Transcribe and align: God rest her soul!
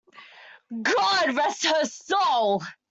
God 0.81 1.35
rest 1.35 1.65
her 1.67 1.85
soul! 1.85 2.63